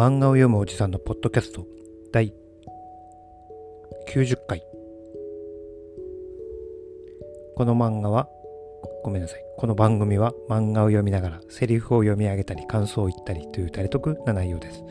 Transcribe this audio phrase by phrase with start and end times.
[0.00, 1.66] 漫画を読むおじさんのポッドキャスト。
[2.10, 2.32] 第
[4.08, 4.62] 90回。
[7.54, 8.26] この漫画は
[9.04, 9.44] ごめんなさい。
[9.58, 14.82] この番組は漫画を読みながらセリフを読み上げたり感想を言ったりという垂れ得な内容です。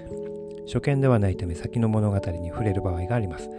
[0.68, 3.50] 初見ではないため先の物語に触れる場合があります。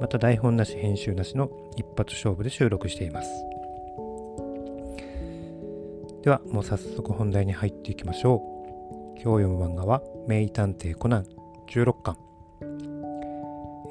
[0.00, 3.28] また台本なし編集なしの一発勝負で収録しています。
[6.24, 8.42] ではもう早速本題に入っていきましょ
[9.14, 9.20] う。
[9.22, 11.26] 今日読む漫画は名探偵コナン
[11.68, 12.16] 16巻。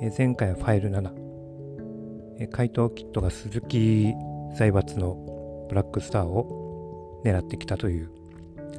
[0.01, 4.13] え前回はファイル7怪盗キットが鈴木
[4.55, 5.15] 財閥の
[5.69, 8.11] ブラックスターを狙ってきたという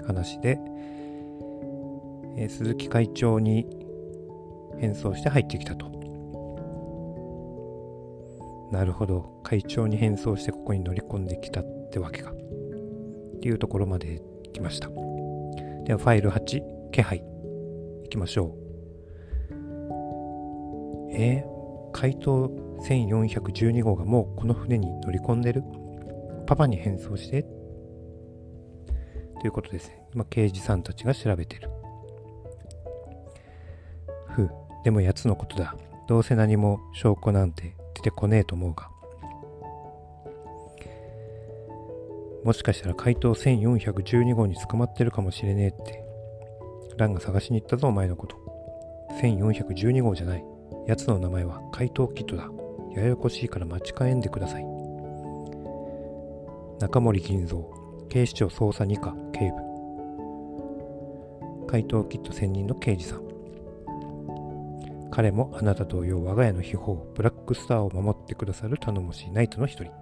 [0.06, 0.58] 話で
[2.36, 3.66] え鈴木会長に
[4.78, 5.92] 変装して入ってきたと。
[8.72, 9.40] なるほど。
[9.44, 12.32] 会長に変装してここに乗り込んできたってわけか。
[12.32, 12.34] っ
[13.40, 14.20] ていうところまで
[14.52, 14.88] 来ました。
[15.84, 17.33] ではファイル8気配。
[18.04, 18.64] いきましょう。
[21.12, 22.48] えー、怪盗
[22.88, 25.62] 1412号がもうこの船に乗り込んでる？
[26.46, 27.44] パパに変装して。
[29.40, 30.02] ということですね。
[30.14, 31.70] 今刑事さんたちが調べてる。
[34.28, 34.50] ふう
[34.84, 35.74] でも奴のことだ。
[36.06, 38.90] どうせ何も証拠なんて出てこねえと思うが。
[42.44, 46.03] もしかしたら怪盗1412号に捕まってるかもしれねえって。
[46.96, 48.36] ランが探しに行ったぞお前のこと。
[49.20, 50.44] 1412号じゃない。
[50.86, 52.50] 奴の名前は怪盗キットだ。
[52.94, 54.66] ややこしいから待ちかえんでください。
[56.80, 57.62] 中森銀蔵
[58.08, 59.56] 警視庁捜査2課警部。
[61.66, 63.24] 怪盗キット専任の刑事さん。
[65.10, 69.92] 彼もあなた同様我が家の秘宝ブラックスターを守ってくださる頼もしいナイトの一人。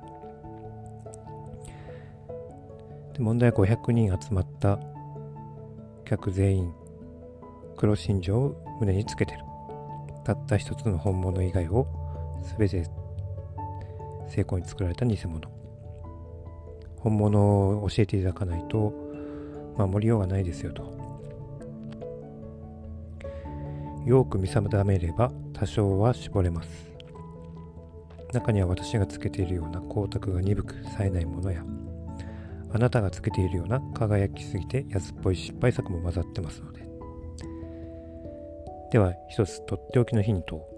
[3.12, 4.78] で問題は500人集まった
[6.04, 6.81] 客全員。
[7.82, 9.40] 黒真珠を胸につけてる。
[10.22, 11.88] たった一つの本物以外を
[12.56, 12.86] 全て
[14.28, 15.40] 成功に作られた偽物。
[17.00, 18.92] 本物を教えていただかないと
[19.76, 20.84] 守りようがないですよと。
[24.06, 26.68] よく見定めれば多少は絞れます。
[28.32, 31.64] 中には私がつけているような光沢が鈍く冴えないものや
[32.72, 36.91] あなたがつけているような輝きすぎて安っぽい失敗作も混ざってますので
[38.92, 40.68] では一つとっておきのヒントを。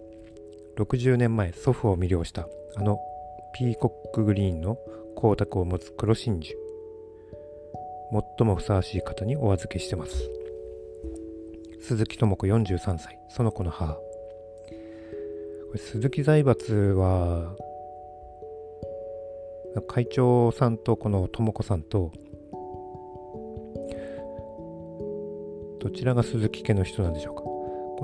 [0.76, 2.98] 60年前祖父を魅了したあの
[3.52, 4.78] ピーコックグリーンの
[5.16, 6.54] 光沢を持つ黒真珠。
[8.38, 10.30] 最もふさわしい方にお預けしてます。
[11.80, 13.94] 鈴木智子43歳その子の母。
[13.94, 14.00] こ
[15.74, 17.56] れ鈴木財閥は
[19.88, 22.12] 会長さんとこの智子さんと
[25.80, 27.43] どちらが鈴木家の人なんでしょうか。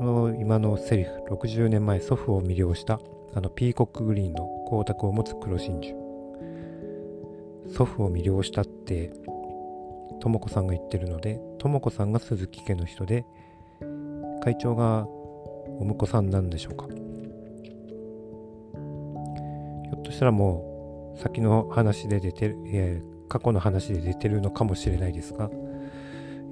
[0.00, 2.98] この今のセリフ60年前祖父を魅了した
[3.34, 5.94] あのピーコックグリーンの光沢を持つ黒真珠。
[7.70, 9.12] 祖父を魅了したって
[10.20, 13.26] 智子さんが言ってるので智子さんが鈴木家の人で
[14.42, 16.86] 会長がお婿さんなんでしょうか。
[16.86, 25.50] ひょっとしたらもう先の話で出てる、えー、過去の話で出てるのかもしれないですが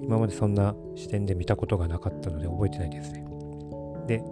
[0.03, 3.28] 今までそんな視点で見たことがなかったので覚えてないですね。
[4.09, 4.25] で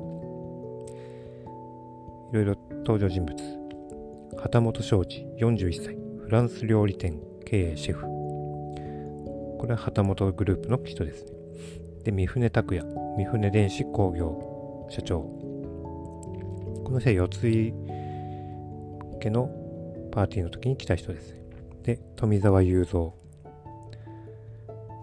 [2.33, 3.37] いろいろ登場人物。
[4.39, 5.97] 旗本昌司41歳。
[6.25, 8.01] フランス料理店経営シェフ。
[8.01, 11.31] これは旗本グループの人ですね。
[12.03, 12.85] で三船拓也。
[13.17, 15.21] 三船電子工業社長。
[15.21, 17.73] この人は四井
[19.21, 19.51] 家の
[20.13, 21.35] パーティーの時に来た人です
[21.83, 23.13] で富澤雄三。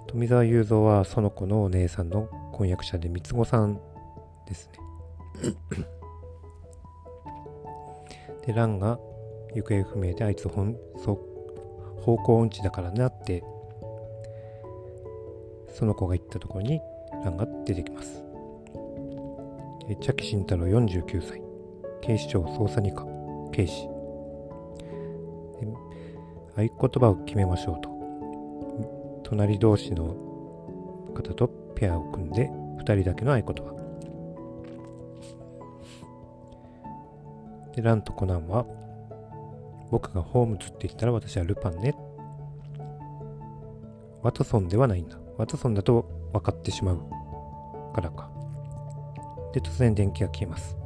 [0.07, 3.79] 富澤雄三はその子のお姉さんの婚約者で三つ子さん
[4.46, 5.54] ですね
[8.46, 9.00] で蘭が
[9.56, 10.76] 行方不明であいつ本
[12.01, 13.44] 方向音痴だからなって
[15.74, 16.80] その子が行ったところに
[17.24, 18.24] 欄が出てきます。
[20.01, 21.42] 茶木慎太郎49歳。
[22.01, 23.06] 警視庁捜査2課。
[23.51, 23.88] 警視。
[26.56, 27.89] 合言葉を決めましょうと。
[29.24, 30.16] 隣同士の
[31.16, 33.82] 方とペアを組んで2人だけの合言葉。
[37.75, 38.66] で、ランとコナンは
[39.92, 41.96] 僕がホームズって言ったら私はルパンね。
[44.22, 45.18] ワトソンではないんだ。
[45.38, 47.00] ワトソンだと分かってしまう
[47.94, 48.30] からか。
[49.54, 50.78] で、突然電気が消えます。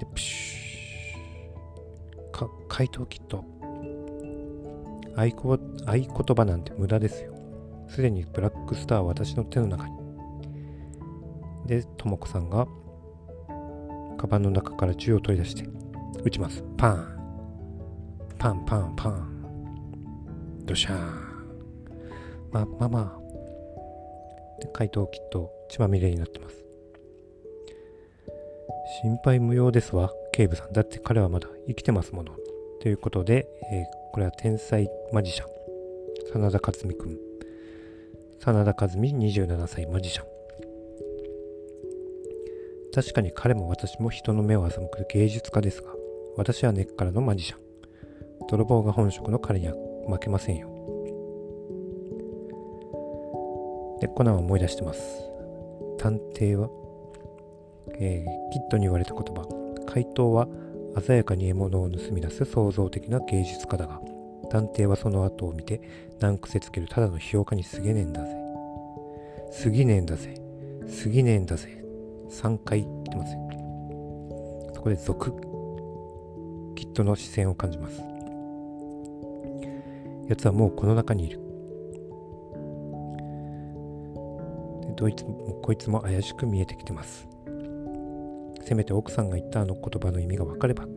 [0.00, 2.30] で、プシュー。
[2.30, 3.44] か、回答キット。
[5.16, 5.34] 合言
[5.86, 7.34] 合言葉なんて無駄ですよ。
[7.88, 9.96] すでにブラックスターは私の手の中に。
[11.66, 12.66] でとも子さんが
[14.18, 15.68] カバンの中から銃を取り出して
[16.24, 16.62] 撃ちます。
[16.76, 17.18] パン。
[18.38, 20.64] パンパンパン。
[20.64, 20.94] ドシャー。
[20.94, 21.28] ン
[22.50, 23.18] ままま
[24.60, 26.56] で怪盗キット血まみれになってます。
[29.02, 30.72] 心配無用ですわ警部さん。
[30.72, 32.34] だって彼はまだ生きてますもの。
[32.80, 35.48] ということで、えー、これは天才マジシャン。
[36.32, 37.18] 真田和美くん。
[38.40, 40.37] 真田和美27歳マジシャン。
[42.98, 45.90] 確かに彼も私も人の目を欺く芸術家ですが
[46.36, 47.60] 私は根っからのマジシャン。
[48.48, 49.74] 泥棒が本職の彼には
[50.08, 50.66] 負けませんよ。
[54.00, 55.00] でコナンは思い出してます。
[55.96, 56.68] 探偵は、
[58.00, 59.46] えー、キッドに言われた言葉。
[59.86, 60.48] 怪盗は
[61.00, 64.00] 鮮やかに獲物を盗み出す創造的な芸術家だが
[64.50, 65.80] 探偵はその後を見て
[66.18, 68.34] 難癖つけるただの評価に過ぎねえんだぜ。
[69.62, 70.34] 過ぎねえんだぜ。
[71.04, 71.77] 過ぎねえんだぜ。
[72.30, 73.32] 3回言ってます
[74.74, 75.48] そこで続
[76.78, 78.00] キッドの視線を感じます。
[80.28, 81.40] 奴はもうこの中にいる。
[84.86, 87.26] でどいつもこいつも怪しく見えてきてます。
[88.62, 90.84] せめて奥さんが言ったあの言葉の意味が分かれば。
[90.84, 90.90] で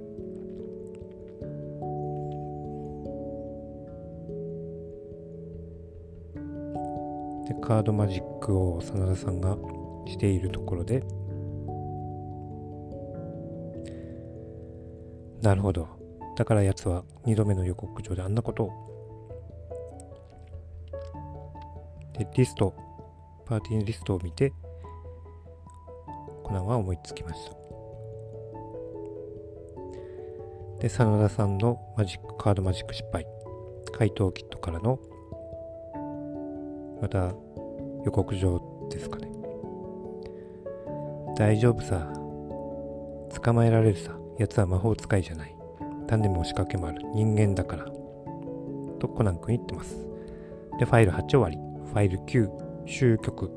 [7.60, 9.58] カードマジックを真田さんが
[10.06, 11.04] しているところで
[15.42, 15.88] なるほど。
[16.36, 18.72] だから奴は2度目の予告状であんなことを。
[22.18, 22.74] でリスト
[23.46, 24.54] パーティーのリストを見て
[26.44, 27.56] コナンは思いつきました。
[30.80, 33.26] で真田さんのマジックカードマジック失敗。
[33.92, 35.00] 怪盗キットからの
[37.02, 37.34] また
[38.06, 39.28] 予告状ですかね。
[41.38, 42.12] 大丈夫さ。
[43.42, 44.21] 捕まえられるさ。
[44.38, 45.56] 奴は魔法使いじゃない。
[46.08, 47.02] 単でも仕掛けもある。
[47.14, 47.86] 人間だから。
[49.00, 49.96] とコナン君言ってます。
[50.80, 51.58] でファイル8終わり。
[51.58, 52.50] ファイル9
[52.86, 53.52] 終局。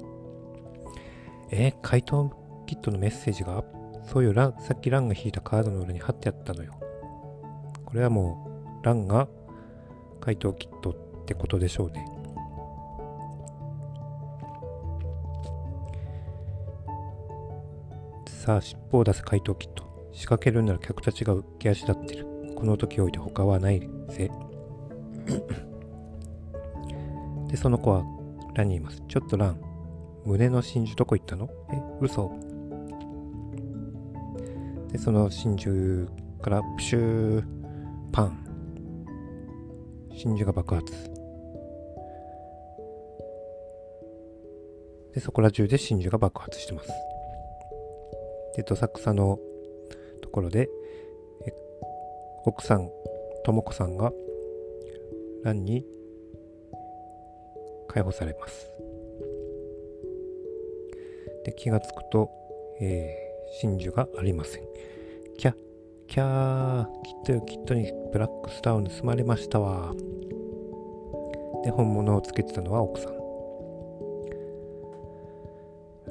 [1.50, 2.31] えー、怪盗
[2.67, 3.65] キットのメッセージが？
[4.05, 6.75] そういうランさっきランが引いたカードの裏に貼ってあったのよ。
[7.87, 9.29] これはもうランが
[10.21, 12.06] 怪盗キットってことでしょうね。
[18.26, 19.83] さあ尻尾を出す怪盗キット
[20.14, 22.26] 仕掛けるなら客たちが浮き足立ってる。
[22.55, 24.31] この時おいて他はないぜ。
[27.50, 28.05] でその子は
[28.55, 29.02] ランにいます。
[29.08, 29.61] ちょっとラン
[30.25, 31.50] 胸の真珠どこ行ったの？
[31.72, 32.31] え嘘。
[34.93, 36.08] でその真珠
[36.40, 37.44] からプシュー
[38.12, 38.44] パン。
[40.12, 40.93] 真珠が爆発。
[45.12, 46.88] でそこら中で真珠が爆発してます。
[48.56, 49.40] で、どさくさの
[50.25, 50.71] ところで、
[52.47, 52.91] 奥さん、
[53.44, 54.11] とも子さんが、
[55.44, 55.85] 蘭に
[57.88, 58.71] 解放されます。
[61.44, 62.31] で、気がつくと、
[62.81, 64.62] えー、真珠がありません。
[65.37, 65.55] キャ、
[66.09, 69.93] キャー、きっとよ、きっとにブラックスターを盗まれましたわ。
[71.64, 73.12] で、本物をつけてたのは奥さん。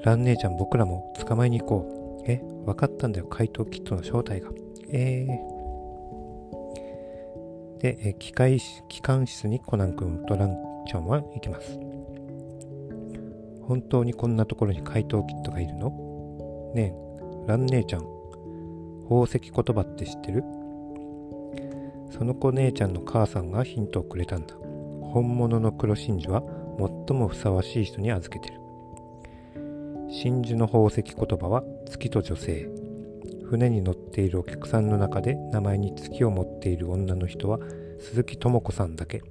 [0.03, 2.02] 蘭姉ちゃん僕らも捕まえに行こう。
[2.25, 4.49] え、分かったんだよ、怪盗キットの正体が。
[4.89, 10.55] えー、で、え機械、機関室にコナン君とラン
[10.87, 11.79] ちゃんは行きます。
[13.63, 15.89] 本当にこんなところに怪盗キットがいるの？
[16.75, 18.01] ねえ、ラン姉ちゃん、
[19.03, 20.43] 宝石言葉って知ってる？
[22.11, 24.55] その子姉ちゃんの母さんがヒントをくれたんだ。
[25.01, 26.43] 本物の黒真珠は
[27.07, 28.59] 最もふさわしい人に預けてる。
[30.09, 32.67] 真珠の宝石言葉は月と女性。
[33.45, 37.59] 船に乗っているお客さんの中で名前に月を持っている女の人は
[37.99, 39.21] 鈴木智子さんだけ。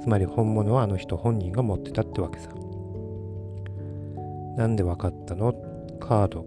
[0.00, 2.48] つまり本物はあの人本人が持ってたってわけさ。
[4.56, 5.52] なんでわかったの？
[6.00, 6.46] カード。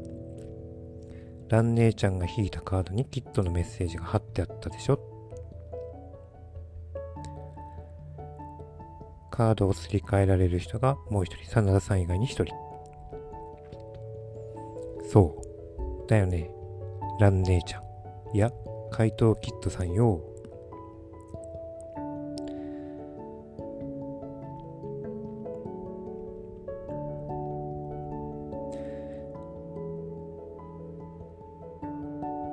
[1.49, 4.99] 蘭姉ちゃんが引いたカードにキットのメッセージが貼ってあったでしょ。
[9.29, 12.68] カードをすり替えられる人がもう一人真田さん以外に一人。
[15.11, 15.41] そ
[16.05, 16.07] う。
[16.07, 16.51] だよね。
[17.19, 17.83] ラン姉ちゃん。
[18.35, 18.51] いや、
[18.91, 20.21] 怪盗キッドさんよ。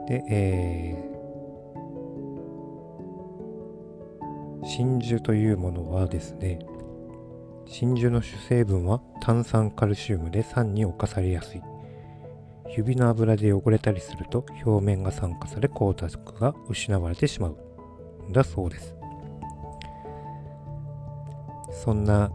[0.09, 6.61] で、えー、真珠というものはですね、
[7.67, 11.63] 真珠の主成分は炭酸カルシウムで酸に侵されやすい
[12.77, 17.57] 指の油で汚れたりすると表面が酸化され光沢が失われてしまう
[18.29, 18.95] んだそうです。
[21.85, 22.31] そんな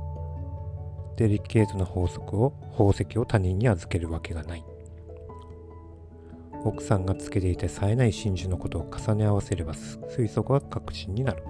[1.17, 4.63] デリケートな法則を宝石を他人に預けるわけがない。
[6.63, 11.43] 奥さんがつけていて冴えない真珠のことを重ね合わせれば推測が確信になる。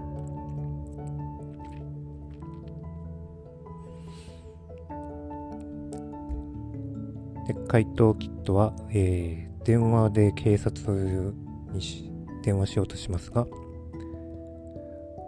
[7.72, 11.34] 回答キットは、えー、電話で警察
[11.72, 12.12] にし
[12.44, 13.48] 電話しようとしますが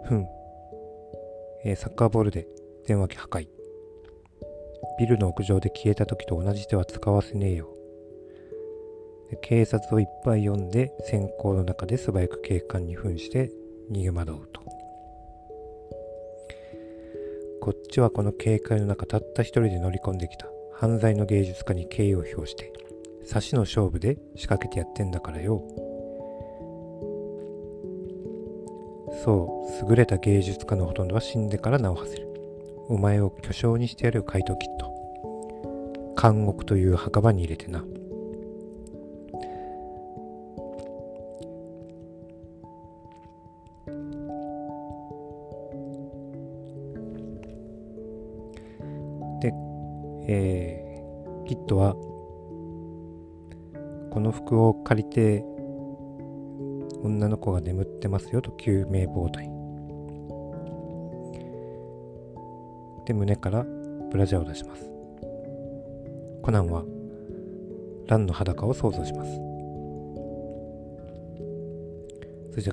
[0.04, 0.26] ふん、
[1.64, 2.46] えー、サッカーボールで
[2.86, 3.48] 電話機破壊。
[4.98, 7.70] ビルの屋上で消えた時と同じ手は使わせねえよ。
[9.40, 13.52] 警察をいっぱい呼んで閃光の中で素早く警官に扮して
[13.90, 14.60] 逃げ惑うと。
[17.62, 20.53] こっちはこの警戒の中たった一人で乗り込んできた。
[20.84, 22.70] 犯罪の芸術家に敬意を表して
[23.24, 25.66] 差しの勝負で仕掛けてやってんだからよ。
[29.24, 32.28] そう優れた芸術家のほとんどは死んでから名を馳せる。
[32.90, 36.12] お前を巨匠にしてやる怪盗キット。
[36.20, 37.82] 監獄という墓場に入れてな。
[50.26, 51.94] えー、キットは
[54.10, 55.44] この服を借りて
[57.02, 59.50] 女の子が眠ってますよと救命防体
[63.06, 63.64] で胸から
[64.10, 64.90] ブラジャーを出します。
[66.42, 66.84] コナンは
[68.06, 69.30] ランの裸を想像します。
[72.54, 72.70] そして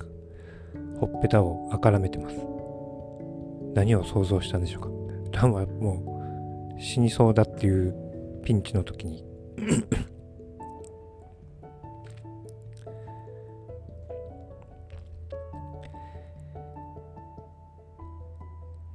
[0.98, 2.36] ほっぺたをあからめてます。
[3.74, 4.88] 何を想像したんでしょうか。
[5.42, 6.11] ランはもう
[6.78, 7.94] 死にそうだっていう
[8.44, 9.24] ピンチの時に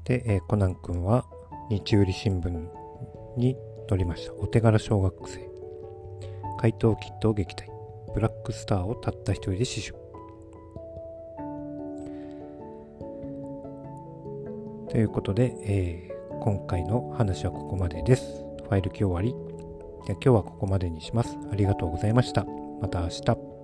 [0.05, 1.25] で、えー、コナン君は
[1.69, 2.49] 日売新聞
[3.37, 3.57] に
[3.89, 4.33] 載りました。
[4.35, 5.47] お手柄小学生。
[6.59, 7.67] 怪盗キットを撃退。
[8.13, 10.07] ブラックスターをたった一人で死守。
[14.89, 18.45] ということで、えー、今回の話はここまでです。
[18.63, 19.35] ファイル今日終わり。
[20.07, 21.37] 今日はここまでにします。
[21.51, 22.45] ありがとうございました。
[22.81, 23.56] また明日。